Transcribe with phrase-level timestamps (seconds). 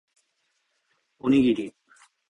[1.19, 1.75] おにぎり